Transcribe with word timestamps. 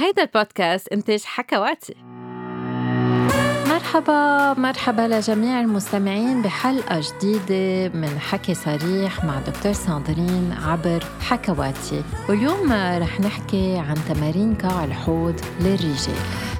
هيدا 0.00 0.22
البودكاست 0.22 0.88
إنتاج 0.88 1.22
حكواتي 1.24 1.94
مرحبا 3.68 4.54
مرحبا 4.60 5.02
لجميع 5.02 5.60
المستمعين 5.60 6.42
بحلقة 6.42 7.00
جديدة 7.00 7.98
من 7.98 8.18
حكي 8.18 8.54
صريح 8.54 9.24
مع 9.24 9.40
دكتور 9.40 9.72
ساندرين 9.72 10.52
عبر 10.52 11.04
حكواتي 11.20 12.02
واليوم 12.28 12.72
رح 12.72 13.20
نحكي 13.20 13.78
عن 13.78 13.96
تمارين 14.08 14.54
كاع 14.54 14.84
الحوض 14.84 15.40
للرجال. 15.60 16.59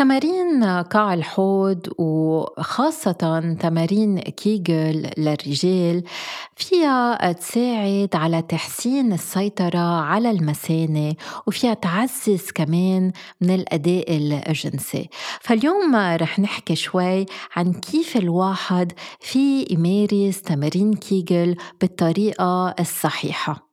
تمارين 0.00 0.64
قاع 0.64 1.14
الحوض 1.14 1.88
وخاصة 1.98 3.54
تمارين 3.60 4.18
كيجل 4.18 5.10
للرجال 5.18 6.02
فيها 6.56 7.32
تساعد 7.32 8.08
على 8.14 8.42
تحسين 8.42 9.12
السيطرة 9.12 10.00
على 10.00 10.30
المثانة 10.30 11.14
وفيها 11.46 11.74
تعزز 11.74 12.50
كمان 12.50 13.12
من 13.40 13.50
الأداء 13.50 14.16
الجنسي. 14.16 15.08
فاليوم 15.40 15.96
رح 15.96 16.38
نحكي 16.38 16.76
شوي 16.76 17.26
عن 17.56 17.72
كيف 17.72 18.16
الواحد 18.16 18.92
في 19.20 19.66
يمارس 19.70 20.42
تمارين 20.42 20.94
كيجل 20.94 21.56
بالطريقة 21.80 22.74
الصحيحة. 22.80 23.69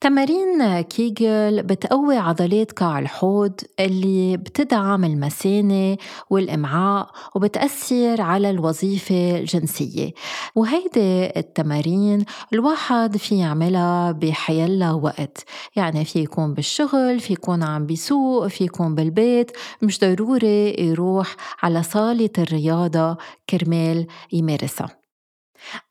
تمارين 0.00 0.80
كيجل 0.80 1.62
بتقوي 1.62 2.16
عضلات 2.16 2.72
قاع 2.72 2.98
الحوض 2.98 3.60
اللي 3.80 4.36
بتدعم 4.36 5.04
المثانة 5.04 5.96
والإمعاء 6.30 7.10
وبتأثر 7.34 8.20
على 8.20 8.50
الوظيفة 8.50 9.38
الجنسية. 9.38 10.12
وهيدي 10.54 11.26
التمارين 11.36 12.24
الواحد 12.52 13.16
في 13.16 13.38
يعملها 13.38 14.12
بحيلا 14.12 14.90
وقت. 14.92 15.44
يعني 15.76 16.04
في 16.04 16.18
يكون 16.18 16.54
بالشغل 16.54 17.20
في 17.20 17.32
يكون 17.32 17.62
عم 17.62 17.86
بيسوق 17.86 18.46
في 18.46 18.64
يكون 18.64 18.94
بالبيت. 18.94 19.50
مش 19.82 20.00
ضروري 20.00 20.74
يروح 20.78 21.36
على 21.62 21.82
صالة 21.82 22.30
الرياضة 22.38 23.16
كرمال 23.50 24.06
يمارسها. 24.32 24.99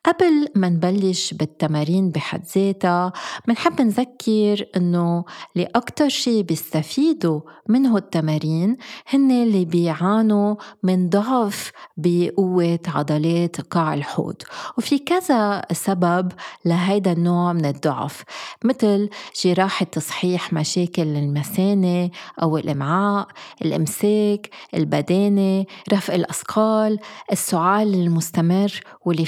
قبل 0.06 0.48
ما 0.56 0.70
نبلش 0.70 1.34
بالتمارين 1.34 2.09
بحد 2.09 2.45
ذاتها 2.56 3.14
منحب 3.48 3.81
نذكر 3.81 4.66
إنه 4.78 5.25
اللي 5.56 5.67
أكثر 5.75 6.09
شيء 6.09 6.42
بيستفيدوا 6.44 7.42
منه 7.70 7.97
التمارين 7.97 8.78
هن 9.08 9.31
اللي 9.31 9.66
بيعانوا 9.66 10.56
من 10.84 11.09
ضعف 11.09 11.72
بقوة 11.97 12.80
عضلات 12.88 13.62
قاع 13.62 13.94
الحوض. 13.94 14.36
وفي 14.78 15.00
كذا 15.00 15.62
سبب 15.72 16.31
لهيدا 16.66 17.12
النوع 17.12 17.53
من 17.53 17.66
الضعف 17.66 18.23
مثل 18.64 19.09
جراحة 19.44 19.86
تصحيح 19.86 20.53
مشاكل 20.53 21.02
المثانة 21.02 22.09
أو 22.42 22.58
الإمعاء 22.58 23.28
الإمساك 23.62 24.50
البدانة 24.73 25.66
رفع 25.94 26.16
الأثقال 26.16 27.00
السعال 27.31 27.94
المستمر 27.94 28.81
واللي 29.06 29.25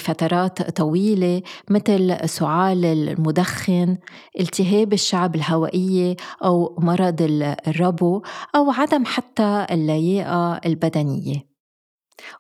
طويلة 0.76 1.42
مثل 1.70 2.30
سعال 2.30 2.86
المدخن 2.86 3.98
التهاب 4.40 4.94
الشعب 4.94 5.36
الهوائية 5.36 6.16
أو 6.44 6.76
مرض 6.80 7.22
الربو 7.68 8.22
أو 8.56 8.72
عدم 8.72 9.06
حتى 9.06 9.66
اللياقة 9.72 10.62
البدنية. 10.66 11.52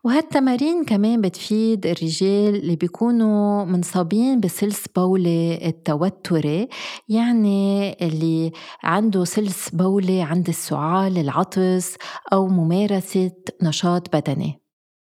وهالتمارين 0.03 0.85
كمان 0.85 1.21
بتفيد 1.21 1.85
الرجال 1.85 2.55
اللي 2.55 2.75
بيكونوا 2.75 3.65
منصابين 3.65 4.39
بسلس 4.39 4.87
بولي 4.95 5.67
التوتري 5.67 6.67
يعني 7.09 7.91
اللي 8.01 8.51
عنده 8.83 9.23
سلس 9.23 9.69
بولي 9.69 10.21
عند 10.21 10.47
السعال 10.47 11.17
العطس 11.17 11.95
أو 12.33 12.47
ممارسة 12.47 13.31
نشاط 13.63 14.15
بدني. 14.15 14.60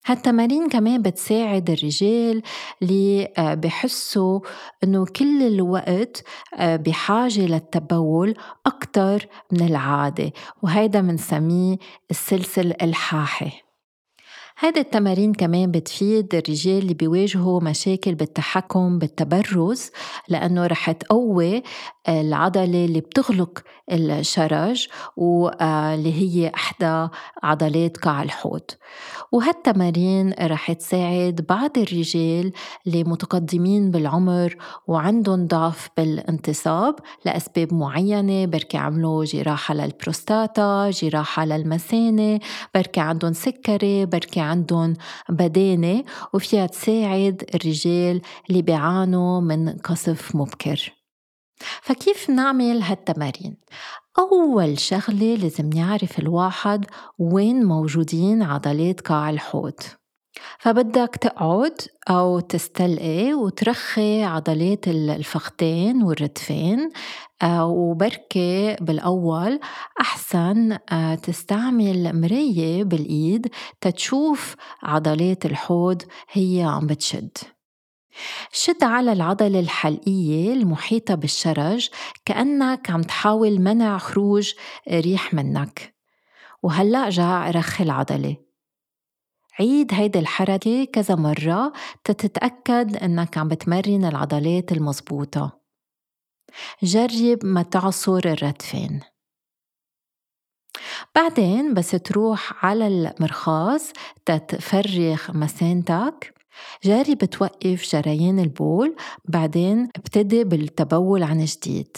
هالتمارين 0.06 0.70
كمان 0.70 1.02
بتساعد 1.02 1.70
الرجال 1.70 2.42
اللي 2.82 3.34
آه، 3.38 3.54
بحسوا 3.54 4.40
إنه 4.84 5.06
كل 5.06 5.44
الوقت 5.44 6.24
آه، 6.58 6.76
بحاجة 6.76 7.46
للتبول 7.46 8.34
أكثر 8.66 9.28
من 9.52 9.62
العادة 9.62 10.32
وهيدا 10.62 11.02
بنسميه 11.02 11.78
السلسل 12.12 12.74
الحاحي. 12.82 13.65
هيدي 14.60 14.80
التمارين 14.80 15.34
كمان 15.34 15.72
بتفيد 15.72 16.36
الرجال 16.36 16.78
اللي 16.78 16.94
بيواجهوا 16.94 17.62
مشاكل 17.62 18.16
بالتحكم 18.16 19.00
بالتبرز 19.00 19.92
لأنه 20.30 20.68
رح 20.68 20.92
تقوي 20.92 21.64
العضلة 22.10 22.86
اللي 22.86 23.00
بتغلق 23.02 23.60
الشرج 23.92 24.88
واللي 25.18 26.14
هي 26.14 26.52
إحدى 26.56 27.08
عضلات 27.44 27.98
قاع 27.98 28.24
الحوض. 28.24 28.62
وهالتمارين 29.32 30.34
رح 30.42 30.72
تساعد 30.72 31.46
بعض 31.50 31.78
الرجال 31.78 32.52
اللي 32.88 33.04
متقدمين 33.04 33.92
بالعمر 33.92 34.56
وعندهم 34.88 35.48
ضعف 35.48 35.90
بالانتصاب 35.98 36.96
لأسباب 37.26 37.74
معينة 37.74 38.46
بركي 38.46 38.78
عملوا 38.78 39.26
جراحة 39.26 39.74
للبروستاتا 39.74 40.90
جراحة 40.90 41.46
للمثانة 41.46 42.40
بركي 42.76 43.00
عندهم 43.00 43.34
سكري 43.34 44.06
بركي 44.06 44.40
عندهم 44.46 44.94
بدانة 45.30 46.04
وفيها 46.34 46.66
تساعد 46.66 47.44
الرجال 47.56 48.22
اللي 48.50 48.62
بيعانوا 48.62 49.42
من 49.42 49.70
قذف 49.70 50.36
مبكر 50.36 50.94
فكيف 51.82 52.30
نعمل 52.30 52.82
هالتمارين؟ 52.82 53.58
أول 54.20 54.80
شغلة 54.80 55.36
لازم 55.36 55.74
يعرف 55.74 56.20
الواحد 56.20 56.86
وين 57.20 57.66
موجودين 57.66 58.44
عضلات 58.44 59.02
قاع 59.02 59.30
الحوض 59.30 59.80
فبدك 60.60 61.16
تقعد 61.22 61.82
أو 62.10 62.40
تستلقي 62.40 63.34
وترخي 63.34 64.24
عضلات 64.24 64.88
الفخذين 64.88 66.04
والردفين 66.04 66.90
آه، 67.42 67.66
وبركي 67.66 68.76
بالأول 68.82 69.60
أحسن 70.02 70.78
آه، 70.92 71.16
تستعمل 71.16 72.22
مراية 72.22 72.84
بالإيد 72.84 73.48
تتشوف 73.82 74.56
عضلات 74.84 75.46
الحوض 75.46 76.02
هي 76.32 76.64
عم 76.64 76.88
بتشد. 76.88 77.38
شد 78.52 78.84
على 78.84 79.14
العضلة 79.14 79.60
الحلقية 79.60 80.54
المحيطة 80.54 81.16
بالشرج 81.16 81.90
كأنك 82.26 82.90
عم 82.90 83.02
تحاول 83.02 83.62
منع 83.62 83.98
خروج 83.98 84.54
ريح 84.92 85.34
منك. 85.34 85.96
وهلأ 86.64 87.10
جاع 87.10 87.50
رخي 87.52 87.84
العضلة. 87.84 88.45
عيد 89.60 89.94
هيدي 89.94 90.20
الحركة 90.20 90.86
كذا 90.86 91.16
مرة 91.16 91.74
تتأكد 92.04 92.96
أنك 92.96 93.38
عم 93.38 93.48
بتمرن 93.48 94.06
العضلات 94.06 94.72
المزبوطة. 94.72 95.60
جرب 96.84 97.46
ما 97.46 97.62
تعصر 97.64 98.22
الردفين 98.26 99.02
بعدين 101.16 101.74
بس 101.74 101.92
تروح 101.92 102.66
على 102.66 102.88
المرخاص 102.88 103.92
تتفرغ 104.26 105.38
مسانتك 105.38 106.34
جاري 106.84 107.16
بتوقف 107.16 107.90
جريان 107.92 108.40
البول 108.40 108.96
بعدين 109.26 109.90
ابتدي 109.96 110.44
بالتبول 110.44 111.24
عن 111.24 111.46
جديد. 111.46 111.98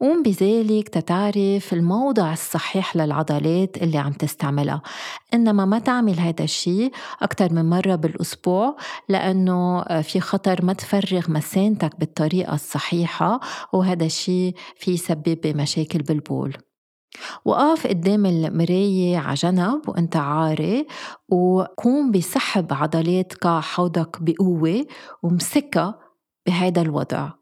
قوم 0.00 0.22
بذلك 0.22 0.88
تتعرف 0.88 1.72
الموضع 1.72 2.32
الصحيح 2.32 2.96
للعضلات 2.96 3.82
اللي 3.82 3.98
عم 3.98 4.12
تستعملها. 4.12 4.82
إنما 5.34 5.64
ما 5.64 5.78
تعمل 5.78 6.20
هذا 6.20 6.44
الشيء 6.44 6.92
أكثر 7.22 7.52
من 7.52 7.70
مرة 7.70 7.94
بالأسبوع 7.94 8.76
لأنه 9.08 9.82
في 10.02 10.20
خطر 10.20 10.64
ما 10.64 10.72
تفرغ 10.72 11.30
مسانتك 11.30 12.00
بالطريقة 12.00 12.54
الصحيحة 12.54 13.40
وهذا 13.72 14.04
الشيء 14.04 14.54
في 14.76 14.90
يسبب 14.90 15.46
مشاكل 15.46 15.98
بالبول. 15.98 16.56
وقف 17.44 17.86
قدام 17.86 18.26
المراية 18.26 19.18
على 19.18 19.34
جنب 19.34 19.88
وأنت 19.88 20.16
عاري 20.16 20.86
وقوم 21.28 22.10
بسحب 22.10 22.72
عضلات 22.72 23.34
قاع 23.34 23.60
حوضك 23.60 24.16
بقوة 24.20 24.86
ومسكها 25.22 25.98
بهذا 26.46 26.82
الوضع. 26.82 27.41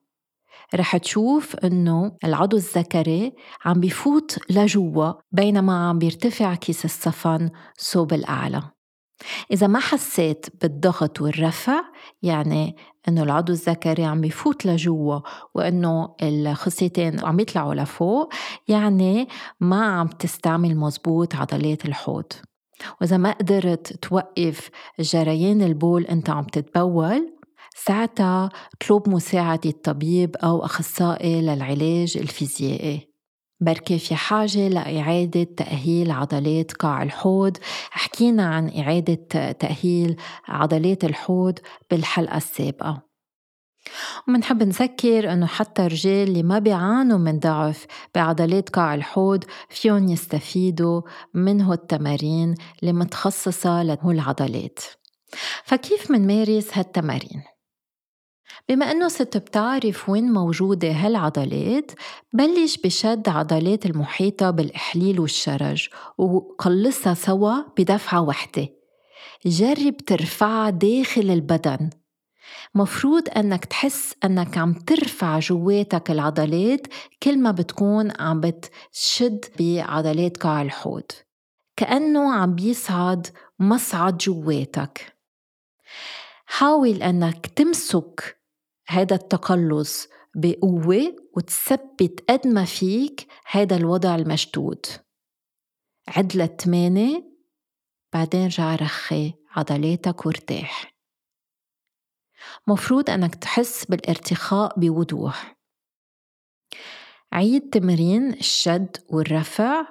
رح 0.75 0.97
تشوف 0.97 1.57
إنه 1.57 2.13
العضو 2.25 2.57
الذكري 2.57 3.33
عم 3.65 3.81
بفوت 3.81 4.39
لجوا 4.51 5.13
بينما 5.33 5.89
عم 5.89 5.99
بيرتفع 5.99 6.55
كيس 6.55 6.85
الصفن 6.85 7.51
صوب 7.77 8.13
الأعلى. 8.13 8.63
إذا 9.53 9.67
ما 9.67 9.79
حسيت 9.79 10.47
بالضغط 10.63 11.21
والرفع 11.21 11.81
يعني 12.23 12.77
إنه 13.09 13.23
العضو 13.23 13.53
الذكري 13.53 14.05
عم 14.05 14.21
بفوت 14.21 14.67
لجوا 14.67 15.21
وإنه 15.55 16.15
الخصيتين 16.23 17.25
عم 17.25 17.41
يطلعوا 17.41 17.75
لفوق 17.75 18.33
يعني 18.69 19.29
ما 19.61 19.85
عم 19.87 20.07
تستعمل 20.07 20.77
مزبوط 20.77 21.35
عضلات 21.35 21.85
الحوض. 21.85 22.33
وإذا 23.01 23.17
ما 23.17 23.33
قدرت 23.33 23.93
توقف 23.93 24.71
جريان 25.01 25.63
البول 25.63 26.05
أنت 26.05 26.31
عم 26.31 26.45
تتبول 26.45 27.40
ساعتها 27.77 28.51
أطلب 28.75 29.09
مساعدة 29.09 29.71
طبيب 29.71 30.37
أو 30.37 30.65
أخصائي 30.65 31.41
للعلاج 31.43 32.17
الفيزيائي. 32.17 33.11
بركي 33.61 33.99
في 33.99 34.15
حاجة 34.15 34.69
لإعادة 34.69 35.43
تأهيل 35.43 36.11
عضلات 36.11 36.73
قاع 36.73 37.03
الحوض؟ 37.03 37.57
حكينا 37.91 38.47
عن 38.47 38.79
إعادة 38.79 39.53
تأهيل 39.53 40.17
عضلات 40.49 41.05
الحوض 41.05 41.59
بالحلقة 41.91 42.37
السابقة. 42.37 43.03
ومنحب 44.29 44.63
نذكر 44.63 45.33
إنه 45.33 45.47
حتى 45.47 45.87
الرجال 45.87 46.29
اللي 46.29 46.43
ما 46.43 46.59
بيعانوا 46.59 47.19
من 47.19 47.39
ضعف 47.39 47.87
بعضلات 48.15 48.69
قاع 48.69 48.95
الحوض 48.95 49.45
فيهم 49.69 50.09
يستفيدوا 50.09 51.03
من 51.35 51.73
التمارين 51.73 52.55
اللي 52.81 52.93
متخصصة 52.93 53.83
العضلات. 54.11 54.79
فكيف 55.65 56.11
منمارس 56.11 56.79
هالتمارين؟ 56.79 57.43
بما 58.69 58.91
إنه 58.91 59.09
ست 59.09 59.37
بتعرف 59.37 60.09
وين 60.09 60.33
موجودة 60.33 60.91
هالعضلات 60.93 61.91
بلش 62.33 62.77
بشد 62.77 63.29
عضلات 63.29 63.87
المحيطة 63.87 64.51
بالإحليل 64.51 65.21
والشرج 65.21 65.89
وقلصها 66.19 67.15
سوا 67.15 67.55
بدفعة 67.79 68.21
وحدة. 68.21 68.69
جرب 69.47 69.97
ترفعها 69.97 70.71
داخل 70.71 71.31
البدن. 71.31 71.91
مفروض 72.75 73.29
أنك 73.37 73.65
تحس 73.65 74.15
أنك 74.25 74.59
عم 74.59 74.73
ترفع 74.73 75.39
جواتك 75.39 76.11
العضلات 76.11 76.87
كل 77.23 77.39
ما 77.39 77.51
بتكون 77.51 78.13
عم 78.21 78.41
بتشد 78.41 79.45
بعضلات 79.61 80.37
قاع 80.37 80.63
الحوض. 80.63 81.13
كأنه 81.77 82.35
عم 82.35 82.55
بيصعد 82.55 83.27
مصعد 83.59 84.19
جواتك. 84.19 85.17
حاول 86.47 87.03
أنك 87.03 87.47
تمسك 87.47 88.40
هذا 88.91 89.15
التقلص 89.17 90.09
بقوة 90.35 91.17
وتثبت 91.37 92.31
قد 92.31 92.47
ما 92.47 92.65
فيك 92.65 93.27
هذا 93.51 93.77
الوضع 93.77 94.15
المشدود. 94.15 94.87
عد 96.09 96.37
لثمانية 96.37 97.31
بعدين 98.13 98.47
رجع 98.47 98.75
رخي 98.75 99.35
عضلاتك 99.51 100.27
وارتاح. 100.27 100.95
مفروض 102.67 103.11
أنك 103.11 103.35
تحس 103.35 103.85
بالارتخاء 103.85 104.81
بوضوح. 104.81 105.57
عيد 107.33 107.71
تمرين 107.71 108.33
الشد 108.33 108.97
والرفع 109.09 109.87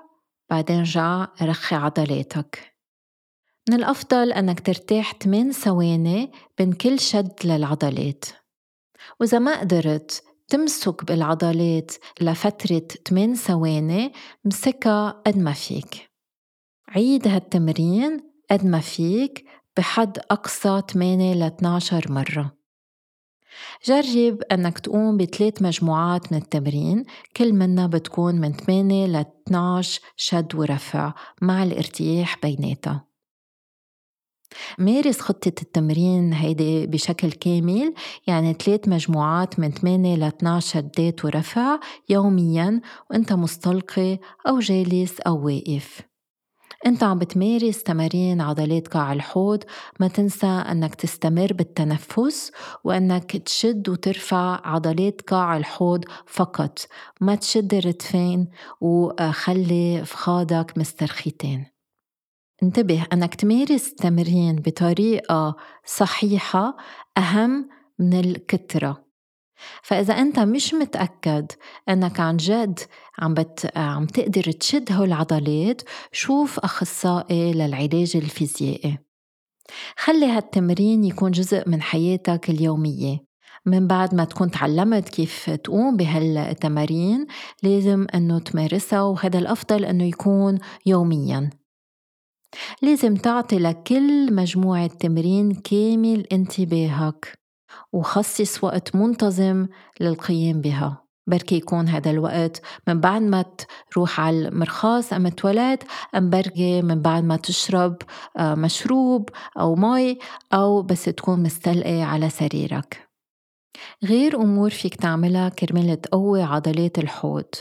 بعدين 0.49 0.79
رجع 0.79 1.27
رخي 1.41 1.75
عضلاتك. 1.75 2.75
من 3.69 3.75
الأفضل 3.75 4.31
أنك 4.31 4.59
ترتاح 4.59 5.13
8 5.13 5.51
ثواني 5.51 6.31
بين 6.57 6.73
كل 6.73 6.99
شد 6.99 7.33
للعضلات. 7.43 8.25
وإذا 9.19 9.39
ما 9.39 9.59
قدرت 9.59 10.23
تمسك 10.47 11.05
بالعضلات 11.05 11.91
لفترة 12.21 12.87
8 13.07 13.35
ثواني 13.35 14.13
مسكها 14.45 15.09
قد 15.25 15.37
ما 15.37 15.53
فيك. 15.53 16.09
عيد 16.89 17.27
هالتمرين 17.27 18.19
قد 18.51 18.65
ما 18.65 18.79
فيك 18.79 19.45
بحد 19.77 20.17
أقصى 20.31 20.81
8 20.91 21.33
ل 21.33 21.43
12 21.43 22.11
مرة. 22.11 22.59
جرب 23.85 24.41
أنك 24.51 24.79
تقوم 24.79 25.17
بثلاث 25.17 25.61
مجموعات 25.61 26.31
من 26.33 26.37
التمرين 26.37 27.03
كل 27.37 27.53
منا 27.53 27.87
بتكون 27.87 28.35
من 28.35 28.53
8 28.53 29.05
ل 29.05 29.15
12 29.15 30.01
شد 30.15 30.55
ورفع 30.55 31.13
مع 31.41 31.63
الارتياح 31.63 32.37
بيناتها. 32.43 33.08
مارس 34.77 35.19
خطة 35.19 35.61
التمرين 35.61 36.33
هيدي 36.33 36.87
بشكل 36.87 37.31
كامل 37.31 37.93
يعني 38.27 38.53
ثلاث 38.53 38.87
مجموعات 38.87 39.59
من 39.59 39.71
8 39.71 40.15
ل 40.15 40.23
12 40.23 40.69
شدات 40.69 41.25
ورفع 41.25 41.79
يوميا 42.09 42.81
وإنت 43.11 43.33
مستلقي 43.33 44.19
أو 44.47 44.59
جالس 44.59 45.19
أو 45.19 45.45
واقف. 45.45 46.01
إنت 46.85 47.03
عم 47.03 47.19
بتمارس 47.19 47.83
تمارين 47.83 48.41
عضلات 48.41 48.87
قاع 48.87 49.13
الحوض 49.13 49.63
ما 49.99 50.07
تنسى 50.07 50.47
إنك 50.47 50.95
تستمر 50.95 51.53
بالتنفس 51.53 52.51
وإنك 52.83 53.37
تشد 53.37 53.89
وترفع 53.89 54.59
عضلات 54.63 55.21
قاع 55.21 55.57
الحوض 55.57 56.05
فقط. 56.25 56.79
ما 57.21 57.35
تشد 57.35 57.73
الرتفين 57.73 58.47
وخلي 58.81 60.05
فخادك 60.05 60.77
مسترخيتين. 60.77 61.78
انتبه 62.63 63.05
أنك 63.13 63.35
تمارس 63.35 63.87
التمرين 63.87 64.55
بطريقة 64.55 65.55
صحيحة 65.85 66.77
أهم 67.17 67.69
من 67.99 68.19
الكترة. 68.19 69.05
فإذا 69.83 70.13
أنت 70.13 70.39
مش 70.39 70.73
متأكد 70.73 71.51
أنك 71.89 72.19
عن 72.19 72.37
جد 72.37 72.79
عم, 73.19 73.33
بت... 73.33 73.77
عم 73.77 74.05
تقدر 74.05 74.51
تشد 74.51 74.91
هول 74.91 75.07
العضلات 75.07 75.81
شوف 76.11 76.59
أخصائي 76.59 77.53
للعلاج 77.53 78.11
الفيزيائي. 78.15 78.97
خلي 79.97 80.25
هالتمرين 80.25 81.03
يكون 81.03 81.31
جزء 81.31 81.69
من 81.69 81.81
حياتك 81.81 82.49
اليومية. 82.49 83.29
من 83.65 83.87
بعد 83.87 84.15
ما 84.15 84.23
تكون 84.23 84.51
تعلمت 84.51 85.09
كيف 85.09 85.49
تقوم 85.49 85.97
بهالتمارين 85.97 87.27
لازم 87.63 88.07
أنه 88.15 88.39
تمارسها 88.39 89.01
وهذا 89.01 89.39
الأفضل 89.39 89.85
أنه 89.85 90.03
يكون 90.03 90.59
يومياً. 90.85 91.58
لازم 92.81 93.15
تعطي 93.15 93.59
لكل 93.59 94.33
مجموعة 94.33 94.87
تمرين 94.87 95.51
كامل 95.51 96.27
انتباهك 96.31 97.39
وخصص 97.93 98.63
وقت 98.63 98.95
منتظم 98.95 99.67
للقيام 99.99 100.61
بها. 100.61 101.09
بركي 101.27 101.55
يكون 101.55 101.87
هذا 101.87 102.11
الوقت 102.11 102.61
من 102.87 102.99
بعد 102.99 103.21
ما 103.21 103.45
تروح 103.91 104.19
على 104.19 104.47
المرخاص 104.47 105.13
أم 105.13 105.27
تولد 105.27 105.83
أم 106.15 106.29
بركي 106.29 106.81
من 106.81 107.01
بعد 107.01 107.23
ما 107.23 107.35
تشرب 107.35 107.97
آه، 108.37 108.55
مشروب 108.55 109.29
أو 109.59 109.75
مي 109.75 110.17
أو 110.53 110.81
بس 110.81 111.05
تكون 111.05 111.43
مستلقي 111.43 112.01
على 112.01 112.29
سريرك. 112.29 113.09
غير 114.03 114.41
أمور 114.41 114.69
فيك 114.69 114.95
تعملها 114.95 115.49
كرمال 115.49 116.01
تقوي 116.01 116.41
عضلات 116.41 116.99
الحوض. 116.99 117.55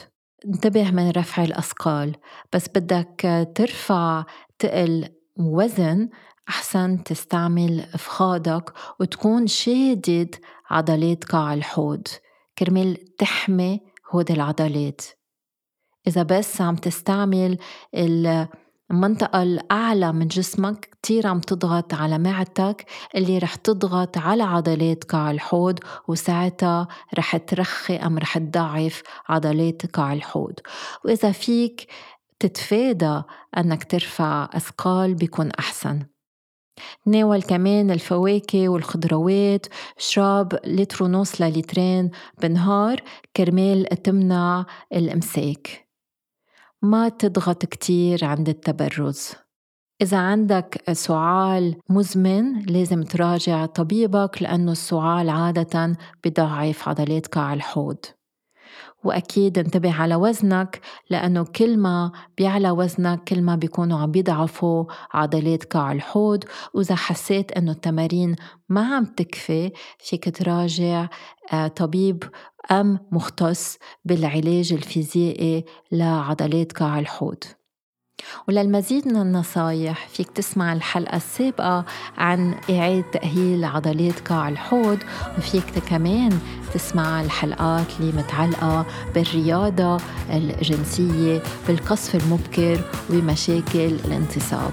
انتبه 0.46 0.90
من 0.90 1.10
رفع 1.10 1.44
الأثقال 1.44 2.16
بس 2.52 2.68
بدك 2.68 3.46
ترفع 3.54 4.24
تقل 4.58 5.08
وزن 5.36 6.08
أحسن 6.48 7.04
تستعمل 7.04 7.86
فخادك 7.98 8.72
وتكون 9.00 9.46
شادد 9.46 10.34
عضلات 10.70 11.24
قاع 11.24 11.54
الحوض. 11.54 12.08
كرمال 12.58 13.16
تحمي 13.16 13.80
هود 14.10 14.30
العضلات. 14.30 15.00
إذا 16.06 16.22
بس 16.22 16.60
عم 16.60 16.76
تستعمل 16.76 17.58
المنطقة 17.94 19.42
الأعلى 19.42 20.12
من 20.12 20.28
جسمك 20.28 20.88
كتير 21.02 21.26
عم 21.26 21.40
تضغط 21.40 21.94
على 21.94 22.18
معدتك 22.18 22.86
اللي 23.16 23.38
رح 23.38 23.54
تضغط 23.54 24.18
على 24.18 24.42
عضلات 24.42 25.04
قاع 25.04 25.30
الحوض 25.30 25.78
وساعتها 26.08 26.88
رح 27.18 27.36
ترخي 27.36 27.96
أم 27.96 28.18
رح 28.18 28.38
تضعف 28.38 29.02
عضلات 29.28 29.86
قاع 29.86 30.12
الحوض. 30.12 30.54
وإذا 31.04 31.32
فيك 31.32 31.86
تتفادى 32.40 33.22
أنك 33.58 33.84
ترفع 33.84 34.48
أثقال 34.52 35.14
بيكون 35.14 35.50
أحسن. 35.50 36.06
تناول 37.04 37.42
كمان 37.42 37.90
الفواكه 37.90 38.68
والخضروات 38.68 39.66
اشرب 39.98 40.58
لتر 40.64 41.04
ونص 41.04 41.40
للترين 41.40 42.10
بالنهار 42.42 43.02
كرمال 43.36 43.86
تمنع 43.86 44.66
الإمساك. 44.92 45.88
ما 46.82 47.08
تضغط 47.08 47.66
كتير 47.66 48.24
عند 48.24 48.48
التبرز. 48.48 49.32
إذا 50.02 50.16
عندك 50.16 50.92
سعال 50.92 51.76
مزمن 51.88 52.62
لازم 52.62 53.02
تراجع 53.02 53.66
طبيبك 53.66 54.42
لأنه 54.42 54.72
السعال 54.72 55.28
عادة 55.28 55.96
بضعف 56.24 56.88
عضلات 56.88 57.26
قاع 57.26 57.54
الحوض. 57.54 57.98
وأكيد 59.04 59.58
انتبه 59.58 59.92
على 59.92 60.14
وزنك 60.14 60.80
لأنه 61.10 61.44
كل 61.44 61.78
ما 61.78 62.12
بيعلى 62.38 62.70
وزنك 62.70 63.24
كل 63.24 63.42
ما 63.42 63.56
بيكونوا 63.56 63.98
عم 63.98 64.10
بيضعفوا 64.10 64.84
عضلات 65.12 65.64
قاع 65.64 65.92
الحوض. 65.92 66.44
وإذا 66.74 66.94
حسيت 66.94 67.52
أنه 67.52 67.72
التمارين 67.72 68.36
ما 68.68 68.96
عم 68.96 69.04
تكفي 69.04 69.72
فيك 69.98 70.36
تراجع 70.36 71.08
آه، 71.52 71.68
طبيب 71.68 72.24
أم 72.70 72.98
مختص 73.12 73.78
بالعلاج 74.04 74.72
الفيزيائي 74.72 75.64
لعضلات 75.92 76.72
قاع 76.72 76.98
الحوض. 76.98 77.44
وللمزيد 78.48 79.08
من 79.08 79.16
النصايح 79.16 80.08
فيك 80.08 80.30
تسمع 80.30 80.72
الحلقة 80.72 81.16
السابقة 81.16 81.84
عن 82.18 82.54
إعادة 82.70 83.04
تأهيل 83.12 83.64
عضلات 83.64 84.28
قاع 84.28 84.48
الحوض 84.48 84.98
وفيك 85.38 85.78
كمان 85.88 86.38
تسمع 86.74 87.20
الحلقات 87.20 87.86
اللي 88.00 88.12
متعلقة 88.12 88.86
بالرياضة 89.14 89.96
الجنسية 90.30 91.42
بالقذف 91.68 92.14
المبكر 92.14 92.80
ومشاكل 93.10 93.92
الانتصاب. 94.04 94.72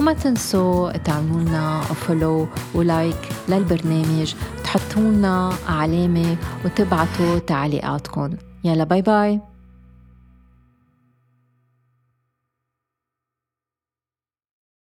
وما 0.00 0.12
تنسوا 0.12 0.92
تعملوا 0.92 1.40
لنا 1.40 1.80
follow 1.80 2.48
و 2.74 2.85
like 2.85 3.28
للبرنامج. 3.48 4.34
تحطوا 4.64 5.02
لنا 5.02 5.52
علامة 5.68 6.36
وتبعتوا 6.64 7.38
تعليقاتكم. 7.38 8.30
يلا 8.64 8.84
bye 8.84 9.02
bye 9.02 9.40